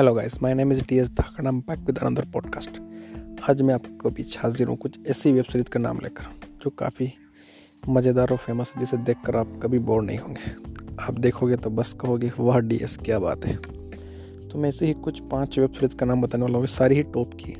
Hello 0.00 0.14
guys 0.14 0.42
my 0.42 0.54
name 0.54 0.72
is 0.72 0.82
T 0.84 0.98
S 0.98 1.10
Dhakad 1.10 1.50
back 1.50 1.78
with 1.78 1.98
another 1.98 2.24
podcast 2.24 2.78
आज 3.50 3.60
मैं 3.62 3.74
आपको 3.74 4.10
बीच 4.10 4.38
हाजिर 4.38 4.68
हूँ 4.68 4.76
कुछ 4.76 4.98
ऐसी 5.06 5.32
वेब 5.32 5.44
सीरीज़ 5.44 5.68
का 5.70 5.80
नाम 5.80 5.98
लेकर, 6.02 6.24
जो 6.64 6.70
काफ़ी 6.70 7.12
मज़ेदार 7.88 8.30
और 8.30 8.36
फ़ेमस 8.36 8.72
है, 8.76 8.80
जिसे 8.80 8.96
देखकर 8.96 9.36
आप 9.36 9.60
कभी 9.62 9.78
बोर 9.78 10.02
नहीं 10.02 10.18
होंगे। 10.18 10.50
आप 11.02 11.18
देखोगे 11.18 11.56
तो 11.56 11.70
बस 11.70 11.92
कहोगे, 11.92 12.32
वाह 12.38 12.58
डी 12.58 12.76
एस 12.76 12.96
क्या 12.96 13.18
बात 13.18 13.44
है? 13.44 13.56
तो 14.48 14.58
मैं 14.58 14.68
ऐसे 14.68 14.86
ही 14.86 14.92
कुछ 14.92 15.20
पाँच 15.20 15.58
वेब 15.58 15.72
सीरीज़ 15.72 15.96
का 15.96 16.06
नाम 16.06 16.22
बताने 16.22 16.44
वाला 16.44 16.58
हूँ 16.58 16.66
सारी 16.66 16.94
ही 16.94 17.02
टॉप 17.02 17.34
की। 17.34 17.52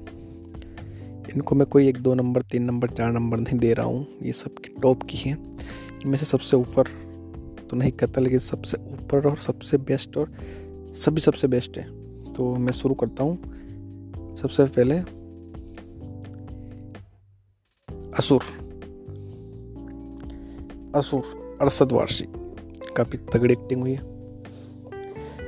इनको 1.35 1.55
मैं 1.55 1.67
कोई 1.67 1.89
एक, 1.89 2.03
दो 2.03 2.15
नंबर 2.15 2.43
तीन 2.43 2.65
नंबर 2.65 2.91
चार 2.91 3.13
नंबर 3.13 3.39
नहीं 3.39 3.59
दे 3.59 3.75
रहा 3.75 3.87
हूँ, 3.87 4.07
ये 4.23 4.33
सब 4.33 4.55
की 4.55 4.75
टॉप 4.83 5.03
की 5.03 5.19
हैं। 5.19 5.37
इनमें 6.03 6.19
से 6.19 6.27
सबसे 6.27 6.57
ऊपर 6.57 6.89
तो 7.71 7.77
नहीं 7.77 7.93
कहता 7.93 8.21
लेकिन 8.21 8.39
सबसे 8.39 8.77
ऊपर 8.77 9.27
और 9.27 9.39
सबसे 9.39 9.77
बेस्ट 9.77 10.17
और 10.17 10.35
सभी 10.95 11.21
सबसे 11.21 11.47
बेस्ट 11.47 11.79
है। 11.79 12.00
तो 12.37 12.55
मैं 12.57 12.73
शुरू 12.73 12.95
करता 12.95 13.23
हूँ। 13.23 13.37
सबसे 14.37 14.65
पहले 14.65 14.99
असुर। 18.19 18.41
असुर, 20.95 21.57
अरसद 21.61 21.93
वारसी। 21.93 22.25
काफ़ी 22.97 23.19
तगड़ी 23.19 23.53
एक्टिंग 23.53 23.81
हुई 23.81 23.93
है। 23.93 24.01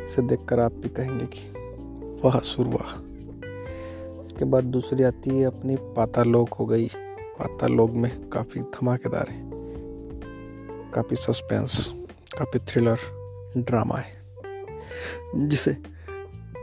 इसे 0.05 0.23
देखकर 0.23 0.61
आप 0.61 0.73
भी 0.73 0.89
कहेंगे 0.89 1.27
कि 1.27 1.51
वाह, 2.25 2.39
असुर 2.39 2.67
वाह। 2.69 3.03
इसके 4.23 4.45
बाद 4.45 4.65
दूसरी 4.65 5.03
आती 5.03 5.30
है 5.30 5.45
अपनी 5.45 5.77
पातालोक 5.77 6.55
हो 6.55 6.67
गई। 6.67 6.89
पातालोक 7.39 7.91
में 7.91 8.29
काफ़ी 8.29 8.61
धमाकेदार 8.61 9.29
है। 9.30 9.51
काफ़ी 10.93 11.17
सस्पेंस 11.17 11.93
काफ़ी 12.39 12.59
थ्रिलर 12.59 12.97
ड्रामा 13.57 13.97
है। 13.97 14.13
जिसे 15.49 15.77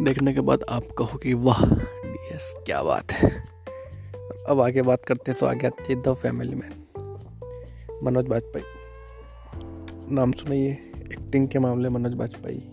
देखने 0.01 0.33
के 0.33 0.41
बाद 0.41 0.59
आप 0.69 0.83
कहो 0.97 1.17
कि 1.17 1.33
वाह 1.33 1.65
डीएस 1.85 2.55
क्या 2.65 2.83
बात 2.83 3.11
है। 3.11 3.43
अब 4.49 4.59
आगे 4.59 4.81
बात 4.81 5.05
करते 5.05 5.31
हैं 5.31 5.39
तो 5.39 5.45
आगे 5.45 5.67
आती 5.67 5.93
है 5.93 6.01
the 6.01 6.13
family 6.13 6.55
man 6.55 6.85
Manoj 8.03 8.27
Bajpayee. 8.27 8.63
नाम 10.15 10.31
सुनिए 10.31 10.71
एक्टिंग 11.01 11.47
के 11.47 11.59
मामले 11.59 11.89
मनोज 11.89 12.13
बाजपेयी। 12.13 12.63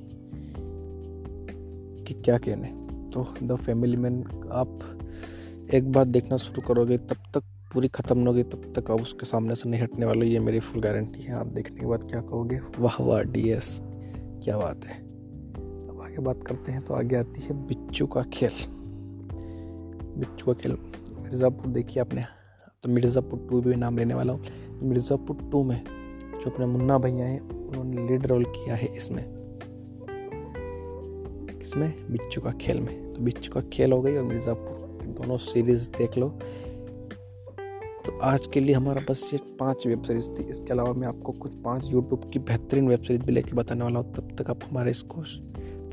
कि 2.05 2.15
क्या 2.15 2.39
कहने। 2.39 2.69
तो 3.15 3.35
द 3.43 3.57
फैमिली 3.57 3.97
मैन, 3.97 4.25
आप 4.53 4.79
एक 5.75 5.93
बार 5.93 6.05
देखना 6.05 6.37
शुरू 6.37 6.63
करोगे, 6.63 6.99
तब 6.99 7.17
तक 7.35 7.43
पूरी 7.75 7.89
ख़त्म 7.89 8.19
न 8.19 8.27
होगी, 8.27 8.43
तब 8.43 8.73
तक 8.77 8.91
आप 8.91 9.03
उसके 9.03 9.27
सामने 9.27 9.55
से 9.55 9.69
नहीं 9.69 9.81
हटने 9.81 10.07
वाले, 10.07 10.27
ये 10.27 10.41
मेरी 10.41 10.61
फुल 10.61 10.83
गारंटी 10.83 11.23
है। 11.23 11.35
आप 11.35 11.47
देखने 11.47 11.81
के 11.81 11.87
बाद 11.87 12.05
क्या 12.05 12.21
कहोगे? 12.21 12.61
वाह 12.79 13.03
वाह 13.03 13.23
डी 13.23 13.57
क्या 14.45 14.59
बात 14.59 14.85
है। 14.85 15.16
आगे 16.17 16.25
बात 16.25 16.43
करते 16.47 16.73
हैं 16.73 16.81
तो 16.85 16.95
आगे 16.95 17.17
आती 17.17 17.41
है 17.43 17.55
बिच्छू 17.67 18.07
का 18.07 18.23
खेल। 18.33 18.53
बिच्छू 20.17 20.47
का 20.47 20.53
खेल, 20.55 20.77
मिर्ज़ापुर 21.15 21.67
देखिए 21.69 22.01
आपने। 22.03 22.23
तो 22.85 22.89
मिर्ज़ापुर 22.89 23.47
टू 23.51 23.61
भी 23.61 23.75
नाम 23.75 23.99
लेने 23.99 24.15
वाला 24.15 24.33
हूँ। 24.33 24.41
मिर्ज़ापुर 24.83 25.37
टू 25.53 25.63
में 25.63 25.83
जो 25.85 26.51
अपने 26.51 26.67
मुन्ना 26.67 26.99
भैया 26.99 27.27
हैं, 27.27 27.41
उन्होंने 27.41 28.07
लीड 28.09 28.27
रोल 28.27 28.45
किया 28.47 28.75
है 28.75 28.87
इसमें। 28.97 29.25
किसमें? 31.51 31.93
बिच्छू 32.11 32.41
का 32.41 32.53
खेल 32.61 32.81
में। 32.81 33.13
तो 33.15 33.23
बिच्छू 33.23 33.53
का 33.53 33.61
खेल 33.69 33.93
हो 33.93 34.01
गई 34.03 34.17
और 34.17 34.25
मिर्ज़ापुर 34.25 35.05
दोनों 35.09 35.39
सीरीज़ 35.43 35.91
देख 35.99 36.19
लो। 36.19 36.29
तो 38.07 38.19
आज 38.23 38.47
के 38.47 38.61
लिए 38.61 38.75
हमारा 38.75 39.03
बस 39.09 39.31
ये 39.33 39.39
पाँच 39.61 39.87
वेब 39.87 40.03
सीरीज़ 40.03 40.29
थी। 40.31 40.49
इसके 40.51 40.73
अलावा 40.73 40.93
मैं 40.93 41.09
आपको 41.09 41.33
कुछ 41.35 41.55
पाँच 41.65 41.85
यूट्यूब 41.85 42.31
की 42.33 42.39
बेहतरीन 42.41 42.89
वेब 42.89 43.03
सीरीज़ 43.03 43.23
भी 43.23 43.33
लेके 43.33 43.53
बताने 43.53 43.85
वाला 43.85 43.99
हूँ। 43.99 44.15
तब 44.15 44.37
तक 44.39 44.51
आप 44.51 44.65
हमारे 44.65 44.91
इसको 44.91 45.25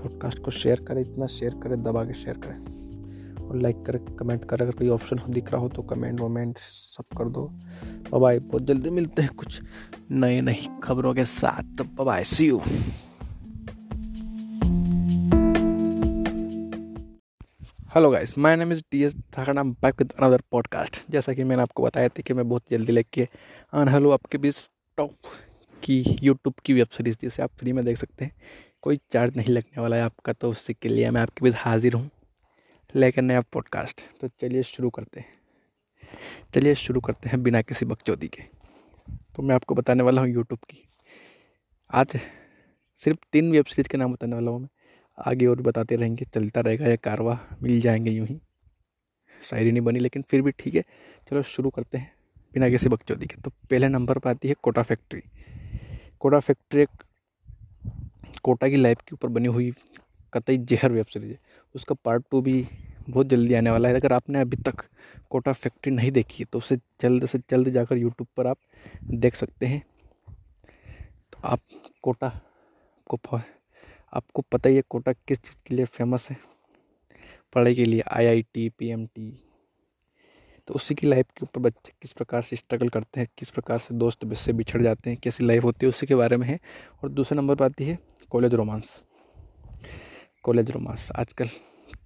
पॉडकास्ट 0.03 0.39
को 0.39 0.51
शेयर 0.51 0.79
करें, 0.79 1.01
इतना 1.01 1.27
शेयर 1.27 1.55
करें, 1.63 1.83
दबा 1.83 2.03
के 2.03 2.13
शेयर 2.13 2.37
करें। 2.37 3.43
और 3.43 3.57
लाइक 3.57 3.81
करें 3.81 4.15
कमेंट 4.15 4.45
करें। 4.45 4.65
अगर 4.65 4.71
कोई 4.71 4.89
ऑप्शन 4.89 5.19
दिख 5.29 5.51
रहा 5.51 5.61
हो 5.61 5.69
तो 5.69 5.81
कमेंट 5.81 6.19
वमेंट 6.19 6.57
सब 6.57 7.17
कर 7.17 7.29
दो। 7.29 7.51
बाय 8.19 8.39
बहुत 8.39 8.63
जल्दी 8.63 8.89
मिलते 8.89 9.21
हैं 9.21 9.31
कुछ 9.33 9.61
नए 10.11 10.41
नई 10.41 10.67
खबरों 10.83 11.13
के 11.13 11.25
साथ। 11.25 11.83
Bye 11.83 12.23
see 12.23 12.47
you 12.47 12.61
hello 17.95 18.09
guys 18.09 18.37
my 18.37 18.55
name 18.55 18.71
is 18.71 18.83
T 18.91 19.03
S 19.03 19.15
Dhakad 19.37 19.57
I 19.57 19.63
back 19.63 19.95
with 19.99 20.11
another 20.11 20.41
podcast 20.51 21.03
जैसा 21.09 21.33
कि 21.33 21.43
मैंने 21.43 21.61
आपको 21.61 21.83
बताया 21.83 22.07
था 22.07 22.21
कि 22.21 22.33
मैं 22.33 22.49
बहुत 22.49 22.63
जल्दी 22.71 22.91
लेके 22.91 23.27
आन 23.73 23.87
हेलो 23.87 24.11
आपके 24.11 24.37
बीच 24.37 24.69
टॉप 24.97 25.13
की 25.83 26.17
यूट्यूब 26.23 26.53
की 26.65 26.73
वेब 26.73 26.87
सीरीज़ 26.87 27.17
जिसे 27.21 27.43
आप 27.43 27.51
फ्री 27.57 27.73
में 27.73 27.85
देख 27.85 27.97
सकते 27.97 28.25
हैं। 28.25 28.31
कोई 28.83 28.99
चार्ज 29.11 29.37
नहीं 29.37 29.53
लगने 29.53 29.81
वाला 29.81 29.95
है 29.95 30.01
आपका 30.01 30.33
तो 30.33 30.51
उससे 30.51 30.73
के 30.73 30.89
लिए 30.89 31.11
मैं 31.11 31.21
आपके 31.21 31.43
बीच 31.43 31.53
हाजिर 31.57 31.93
हूँ। 31.93 32.09
लेकर 32.95 33.21
नया 33.21 33.41
पॉडकास्ट 33.41 34.01
तो 34.21 34.27
चलिए 34.27 34.63
शुरू 34.63 34.89
करते 34.89 35.19
हैं। 35.19 35.33
चलिए 36.53 36.75
शुरू 36.75 37.01
करते 37.01 37.29
हैं 37.29 37.43
बिना 37.43 37.61
किसी 37.61 37.85
बकचोदी 37.85 38.27
के। 38.27 38.41
तो 39.35 39.43
मैं 39.43 39.55
आपको 39.55 39.75
बताने 39.75 40.03
वाला 40.03 40.21
हूँ 40.21 40.29
यूट्यूब 40.29 40.59
की। 40.59 40.87
आज 41.93 42.07
सिर्फ़ 42.97 43.19
तीन 43.31 43.51
वेब 43.51 43.65
सीरीज़ 43.65 43.87
के 43.87 43.97
नाम 43.97 44.13
बताने 44.13 44.35
वाला 44.35 44.51
हूँ 44.51 44.59
मैं। 44.59 44.69
आगे 45.25 45.45
और 45.45 45.61
बताते 45.61 45.95
रहेंगे, 45.95 46.25
चलता 46.25 46.61
रहेगा 46.61 46.85
या 46.85 46.95
कारवा, 46.95 47.39
मिल 47.61 47.81
जाएँगे 47.81 48.11
यूँ 48.11 48.27
ही। 48.27 48.41
शायरी 49.43 49.71
नहीं 49.71 49.81
बनी, 49.81 49.99
लेकिन 49.99 50.21
फिर 50.21 50.41
भी 50.41 50.51
ठीक 50.51 50.75
है। 50.75 50.81
चलो 51.29 51.43
शुरू 51.43 51.69
करते 51.69 51.97
हैं 51.97 52.15
बिना 52.53 52.69
किसी 52.69 52.89
बकचोदी 52.89 53.25
के। 53.25 53.41
तो 53.41 53.49
पहले 53.49 53.87
नंबर 53.87 54.17
पर 54.17 54.29
आती 54.29 54.47
है 54.47 54.53
कोटा 54.53 54.81
फैक्ट्री। 54.81 55.21
कोटा 56.19 56.39
फैक्ट्री 56.39 56.81
एक 56.81 56.89
कोटा 58.39 58.69
की 58.69 58.75
लाइफ 58.75 59.01
के 59.01 59.13
ऊपर 59.13 59.27
बनी 59.29 59.47
हुई 59.47 59.71
कतई 60.33 60.57
जहर 60.59 60.91
वेब 60.91 61.05
सीरीज़ 61.05 61.31
है। 61.31 61.39
उसका 61.75 61.95
पार्ट 61.95 62.23
टू 62.31 62.41
भी 62.41 62.65
बहुत 63.09 63.27
जल्दी 63.27 63.53
आने 63.53 63.69
वाला 63.69 63.89
है। 63.89 63.95
अगर 63.95 64.13
आपने 64.13 64.41
अभी 64.41 64.57
तक 64.59 64.83
कोटा 65.29 65.51
फैक्ट्री 65.53 65.93
नहीं 65.93 66.11
देखी 66.11 66.43
है 66.43 66.45
तो 66.51 66.57
उसे 66.57 66.77
जल्द 67.01 67.25
से 67.25 67.39
जल्द 67.49 67.69
जाकर 67.69 67.97
यूट्यूब 67.97 68.27
पर 68.37 68.47
आप 68.47 68.57
देख 69.03 69.35
सकते 69.35 69.65
हैं। 69.65 69.81
तो 71.33 71.39
आप 71.43 71.61
कोटा 72.03 72.29
को 73.07 73.19
आपको 74.13 74.41
पता 74.41 74.69
ही 74.69 74.75
है 74.75 74.81
कोटा 74.89 75.13
किस 75.13 75.37
चीज़ 75.39 75.55
के 75.67 75.75
लिए 75.75 75.85
फ़ेमस 75.85 76.27
है। 76.29 76.37
पढ़ाई 77.53 77.75
के 77.75 77.85
लिए 77.85 78.03
आईआईटी 78.11 78.67
पीएमटी 78.69 79.31
तो 80.67 80.73
उसी 80.73 80.95
की 80.95 81.07
लाइफ 81.07 81.25
के 81.29 81.43
ऊपर 81.43 81.61
बच्चे 81.61 81.91
किस 82.01 82.11
प्रकार 82.13 82.41
से 82.41 82.55
स्ट्रगल 82.55 82.89
करते 82.89 83.19
हैं, 83.19 83.27
किस 83.37 83.49
प्रकार 83.51 83.79
से 83.79 83.95
दोस्त 83.95 84.25
से 84.35 84.53
बिछड़ 84.53 84.81
जाते 84.81 85.09
हैं, 85.09 85.19
कैसी 85.23 85.45
लाइफ 85.45 85.63
होती 85.63 85.85
है, 85.85 85.89
उसी 85.89 86.07
के 86.07 86.15
बारे 86.15 86.37
में 86.37 86.47
है। 86.47 86.59
और 87.03 87.09
दूसरे 87.09 87.37
नंबर 87.37 87.55
पर 87.55 87.65
आती 87.65 87.85
है 87.85 87.97
कॉलेज 88.31 88.53
रोमांस 88.53 88.89
कॉलेज 90.43 90.71
रोमांस 90.71 91.09
आजकल 91.15 91.47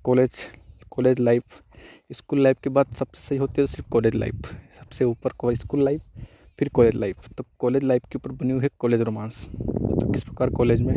college 0.04 0.32
college 0.92 1.20
life 1.20 1.62
school 2.12 2.42
life 2.44 2.58
के 2.64 2.70
बाद 2.70 2.94
सबसे 2.96 3.22
सही 3.22 3.38
होती 3.38 3.62
है 3.62 3.68
सिर्फ़ 3.68 3.90
कॉलेज 3.90 4.16
लाइफ 4.16 4.54
सबसे 4.80 5.06
ऊपर 5.06 5.56
स्कूल 5.56 5.84
लाइफ 5.84 6.02
फिर 6.60 6.70
कॉलेज 6.70 6.96
लाइफ 6.96 7.30
तो 7.38 7.44
कॉलेज 7.60 7.84
लाइफ 7.84 8.06
के 8.12 8.18
ऊपर 8.18 8.32
बनी 8.32 8.54
हुई 8.54 8.64
है 8.64 8.70
कॉलेज 8.80 9.02
रोमांस 9.02 9.44
तो 9.46 10.12
किस 10.14 10.24
प्रकार 10.24 10.50
कॉलेज 10.50 10.82
में 10.82 10.96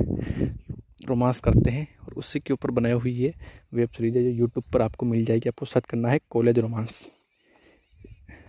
रोमांस 1.09 1.41
करते 1.41 1.71
हैं 1.71 1.87
और 2.07 2.15
उसी 2.15 2.41
के 2.41 2.53
ऊपर 2.53 2.71
बनाई 2.71 2.93
हुई 2.93 3.15
है 3.15 3.33
वेब 3.75 3.89
सीरीज़ 3.89 4.17
है 4.19 4.23
जो 4.25 4.31
यूट्यूब 4.31 4.65
पर 4.73 4.83
आपको 4.83 5.07
मिल 5.07 5.25
जाएगी. 5.25 5.49
आपको 5.49 5.67
सर्च 5.67 5.85
करना 5.91 6.09
है 6.09 6.19
कॉलेज 6.31 6.59
रोमांस 6.59 7.07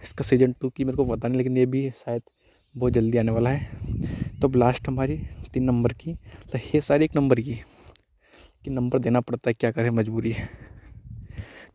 इसका 0.04 0.24
सीज़न 0.24 0.54
टू 0.62 0.70
की 0.70 0.86
मेरे 0.86 0.98
को 0.98 1.06
पता 1.06 1.28
नहीं, 1.28 1.38
लेकिन 1.38 1.58
ये 1.58 1.66
भी 1.66 1.90
शायद 1.98 2.22
बहुत 2.76 2.94
जल्दी 2.94 3.18
आने 3.18 3.31
वाला 3.31 3.50
है. 3.50 4.40
तो 4.40 4.52
लास्ट 4.56 4.88
हमारी 4.88 5.20
तीन 5.53 5.63
नंबर 5.63 5.94
की 5.94 6.13
तो 6.51 6.57
ये 6.66 6.81
सारी 6.81 7.06
एक 7.06 7.16
नंबर 7.16 7.39
की 7.41 7.53
कि 8.63 8.69
नंबर 8.69 9.00
देना 9.00 9.19
पड़ता 9.22 9.50
है, 9.50 9.53
क्या 9.53 9.72
करें, 9.72 9.89
मजबूरी 9.89 10.31
है। 10.31 10.50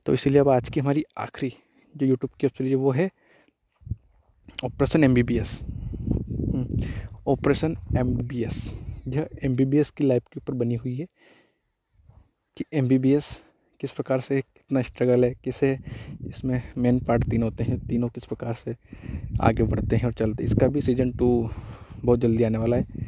तो 0.06 0.12
इसीलिए 0.14 0.41
अब 0.41 0.48
आज 0.48 0.69
की 0.69 0.81
हमारी 0.81 1.04
आखिरी 1.19 1.53
जो 1.94 2.06
यूट्यूब 2.06 2.31
की 2.41 2.47
वेब 2.47 2.62
है, 2.62 2.75
वो 2.75 2.92
है 2.92 3.10
operation 4.64 5.04
M 5.04 5.14
B 5.14 5.22
B 5.22 5.38
S 5.38 5.59
operation 7.28 7.76
M 7.98 8.14
B 8.16 8.25
B 8.25 8.42
S 8.44 8.67
यह 9.08 9.28
एम 9.44 9.56
बी 9.56 9.64
बी 9.64 9.79
एस 9.79 9.90
की 9.90 10.05
लाइफ 10.05 10.22
के 10.32 10.40
ऊपर 10.40 10.55
बनी 10.55 10.75
हुई 10.75 10.96
है 10.96 11.06
कि 12.56 12.64
एम 12.72 12.88
बी 12.88 12.99
बी 12.99 13.12
एस 13.14 13.43
किस 13.81 13.90
प्रकार 13.93 14.20
से, 14.20 14.40
कितना 14.40 14.82
स्ट्रगल 14.82 15.25
है, 15.25 15.32
किसे 15.44 15.79
इसमें 16.29 16.62
मेन 16.79 16.99
पार्ट 16.99 17.25
तीन 17.31 17.43
होते 17.43 17.64
हैं, 17.64 17.79
तीनों 17.87 18.08
किस 18.08 18.25
प्रकार 18.26 18.55
से 18.55 18.75
आगे 19.43 19.62
बढ़ते 19.62 19.96
हैं 19.96 20.06
और 20.06 20.12
चलते 20.12 20.44
इसका 20.44 20.67
भी 20.67 20.82
सीज़न 20.82 21.11
टू 21.12 21.29
बहुत 21.96 22.20
जल्दी 22.20 22.44
आने 22.44 22.58
वाला 22.58 22.76
है। 22.76 23.06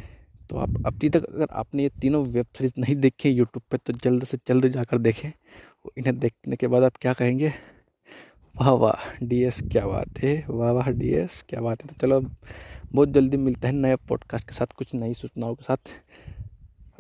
तो 0.51 0.57
आप 0.57 0.83
अभी 0.87 1.09
तक 1.09 1.25
अगर 1.25 1.47
आपने 1.53 1.83
ये 1.83 1.91
तीनों 2.01 2.25
वेब 2.27 2.47
सीरीज़ 2.57 2.81
नहीं 2.81 2.95
देखी 2.97 3.31
यूट्यूब 3.31 3.63
पे 3.71 3.77
तो 3.79 3.93
जल्द 3.95 4.25
से 4.25 4.39
जल्द 4.47 4.69
जाकर 4.69 4.99
देखें। 4.99 5.31
इन्हें 5.99 6.19
देखने 6.19 6.57
के 6.57 6.67
बाद 6.67 6.83
आप 6.83 6.97
क्या 7.01 7.13
कहेंगे? 7.13 7.53
वाह 8.55 8.71
वाह 8.75 9.11
डी 9.23 9.43
एस 9.45 9.61
क्या 9.73 9.87
बात 9.87 10.19
है। 10.19 10.45
वाह 10.51 10.71
वाह 10.73 10.91
डी 10.91 11.11
एस 11.15 11.43
क्या 11.49 11.61
बात 11.61 11.83
है। 11.83 11.89
तो 11.89 11.95
चलो, 12.01 12.21
बहुत 12.93 13.09
जल्दी 13.09 13.37
मिलता 13.37 13.69
है 13.69 13.75
नए 13.75 13.97
पॉडकास्ट 14.09 14.49
के 14.49 14.55
साथ, 14.55 14.67
कुछ 14.77 14.95
नई 14.95 15.15
सूचनाओं 15.15 15.55
के 15.55 15.65
साथ। 15.65 15.93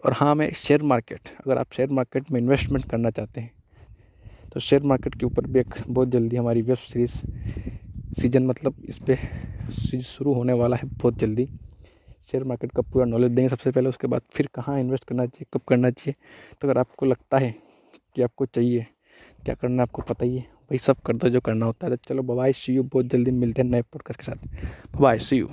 और 0.05 0.12
हाँ 0.12 0.35
मैं 0.35 0.50
शेयर 0.55 0.83
मार्केट 0.85 1.29
अगर 1.39 1.59
आप 1.59 1.73
शेयर 1.73 1.91
मार्केट 1.91 2.31
में 2.31 2.41
इन्वेस्टमेंट 2.41 2.85
करना 2.85 3.11
चाहते 3.11 3.41
हैं 3.41 3.50
तो 4.53 4.61
शेयर 4.61 4.83
मार्केट 4.83 5.15
के 5.15 5.27
ऊपर 5.27 5.47
भी 5.47 5.61
एक 5.61 5.75
बहुत 5.89 6.09
जल्दी 6.09 6.37
हमारी 6.37 6.62
वेब 6.62 6.77
सीरीज़ 6.79 7.12
सीज़न 8.21 8.47
मतलब 8.47 8.85
इस 8.89 8.99
पर 9.00 10.03
शुरू 10.03 10.35
होने 10.35 10.53
वाला 10.53 10.77
है 10.77 10.89
बहुत 10.93 11.19
जल्दी। 11.19 11.49
शेयर 12.29 12.45
मार्केट 12.45 12.73
का 12.73 12.83
पूरा 12.83 13.05
नॉलेज 13.05 13.33
देंगे 13.33 13.49
सबसे 13.49 13.71
पहले, 13.71 13.89
उसके 13.89 14.07
बाद 14.07 14.23
फिर 14.33 14.49
कहाँ 14.55 14.79
इन्वेस्ट 14.81 15.05
करना 15.05 15.27
चाहिए, 15.27 15.47
कब 15.55 15.61
करना 15.69 15.91
चाहिए। 15.91 16.15
तो 16.61 16.69
अगर 16.69 16.79
आपको 16.79 17.07
लगता 17.07 17.39
है 17.39 17.55
कि 18.17 18.23
आपको 18.23 18.47
चाहिए, 18.47 18.87
क्या 19.45 19.55
करना 19.55 19.75
है 19.75 19.83
आपको 19.83 20.03
पता 20.03 20.25
ही 20.25 20.37
है, 20.37 20.43
वही 20.71 20.79
सब 20.79 21.01
कर 21.07 21.17
दो 21.17 21.29
जो 21.29 21.41
करना 21.41 21.67
होता 21.67 21.87
है। 21.87 21.97
तो 21.97 22.09
चलो 22.09 22.23
बाय 22.25 22.53
सी 22.53 22.75
यू 22.75 22.83
बहुत 22.85 23.07
जल्दी, 23.07 23.31
मिलते 23.31 23.63
हैं 23.63 23.69
नए 23.69 23.83
पॉडकास्ट 23.83 24.21
के 24.21 24.27
साथ। 24.27 25.01
Bye 25.01 25.19
see 25.19 25.37
you 25.37 25.49